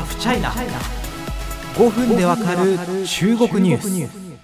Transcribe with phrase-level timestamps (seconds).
[0.00, 0.50] ハフチャイナ
[1.74, 4.40] 5分でわかる中国ニュース。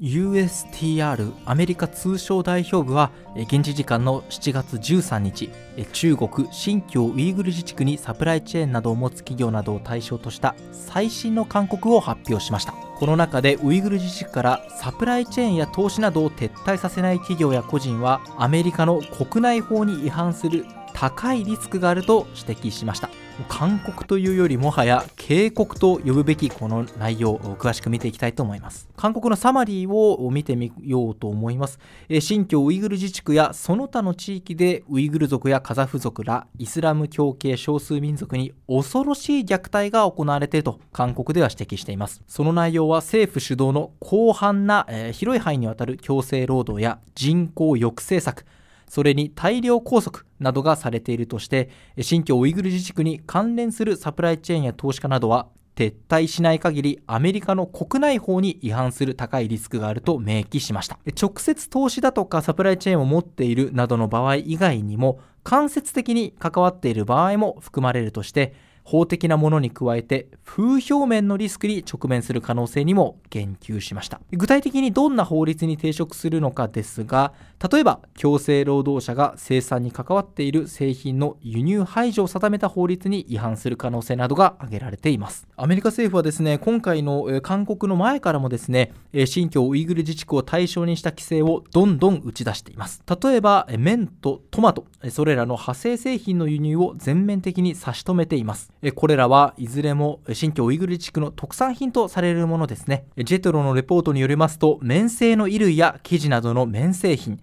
[0.00, 5.50] USTR アメリカ通商代表部は現地時間の7月13日
[5.92, 12.74] 中国新疆ウイグル自治区にサプライチェーンなどを持つ企業などを対象とした最新の勧告を発表しました。
[13.00, 23.10] この中でウイグル自治区からサプライチェーンや投資などを撤退させない企業や個人はアメリカの国内法に違反する高いリスクがあると指摘しました
[23.44, 28.88] 勧告というよりもはや警告と呼ぶべきこの内容を詳しく見ていきたいと思います。
[28.96, 31.78] 勧告のサマリーを見てみようと思います。
[32.20, 42.22] 新疆ウイグル自治区やその他の地域でウイグル族やカザフ族らイスラム教系少数民族に恐ろしい虐待が行われていると勧告では指摘しています。
[42.26, 48.44] その内容は政府主導の広範な、広い範囲にわたる強制労働や人口抑制策。
[48.88, 60.98] それに大量拘束などがされているとして新疆ウイグル自治区に関連するサプライチェーンや投資家などは撤退しない限りアメリカの国内法に違反する高いリスクがあると明記しました。
[61.20, 68.54] 直接投資だとかサプライチェーンを持っているなどの場合以外にも間接的に関わっている場合も含まれるとして
[68.86, 74.20] 法的なものに加えて風評面のリスクに直面する可能性にも言及しました。
[74.30, 77.32] 具体的にどんな法律に抵触するのかですが
[77.70, 85.48] 例えば強制労働者が生産に関わっている製品の輸入排除を定めた法律に違反する可能性などが挙げられています。
[85.56, 88.92] アメリカ政府はですね今回の勧告の前からもですね
[89.26, 93.02] 新疆ウイグル自治区を対象にした規制をどんどん打ち出しています。
[93.20, 98.70] 例えば麺とトマトそれらの派生製品の輸入を全面的に差し止めています。
[98.94, 103.06] これらはいずれも新疆ウイグル地区の特産品とされるものですね。
[103.16, 107.40] ジェトロのレポートによりますと、綿製の衣類や生地などの綿製品、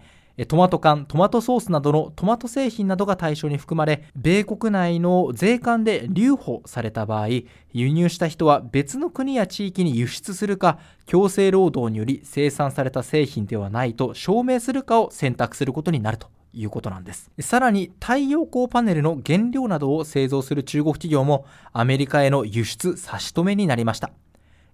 [0.47, 7.27] トマト缶、トマトソースなどのトマト製品などが対象に含まれ、米国内の税関で留保された場合、
[7.71, 17.31] 輸入した人は別の国や地域に輸出するか、強制労働により生産された製品ではないと証明するかを選択することになるということなんです。
[17.39, 24.11] さらに太陽光パネルの原料などを製造する中国企業もアメリカへの輸出差し止めになりました。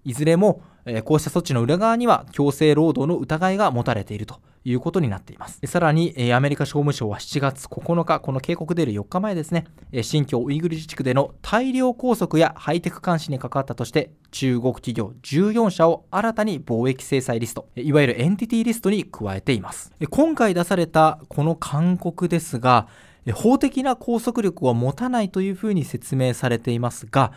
[0.04, 0.62] いずれも
[1.04, 5.60] こうした措置の裏側には強制労働の疑いが持たれているということになっています。
[5.66, 9.66] さらに、アメリカ商務省は7月9日、この警告出る4日前ですね、
[10.02, 19.92] 新疆ウイグル自治区での大量拘束やハイテク監視に関わったとして、中国企業14社を新たに貿易制裁リスト、いわゆるエンティティリストに加えています。
[20.10, 22.88] 今回出されたこの勧告ですが、
[23.34, 27.32] 法的な拘束力は持たないというふうに説明されていますが、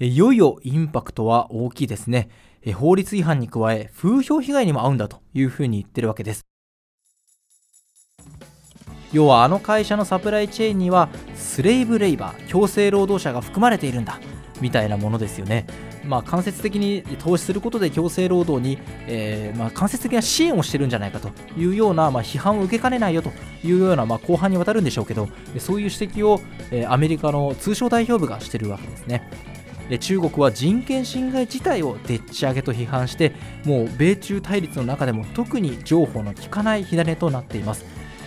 [0.00, 2.28] いよいよインパクトは大きいですね。
[2.74, 6.46] 法律違反に加え、風評被害にも合うんだというふうに言ってるわけです。
[9.12, 14.18] 要はあの会社のサプライチェーンにはスレイブレイバー強制労働者が含まれているんだ
[14.60, 15.66] みたいなものですよね。
[16.04, 23.30] まあ、間接的に投資することで強制労働に、えー、まあ、間接的な支援をしてるんじゃないかというような、まあ、批判を受けかねないよと
[23.62, 25.28] いうような、まあ、後半にわたるんでしょうけど
[25.58, 29.30] そういう指摘を、え、アメリカの通商代表部がしてるわけですね。
[29.98, 33.32] 中国は人権侵害自体をでっち上げと批判して
[33.64, 37.84] もう米中対立の中でも特に譲歩の効かない火種となっています。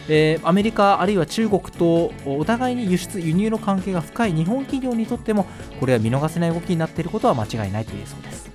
[0.08, 5.48] えー、アメリカあるいは中国とお互いに輸出輸入の関係が深い日本企業にとっても
[5.80, 8.52] これは見逃せない動きになっていることは間違いないと言えそうです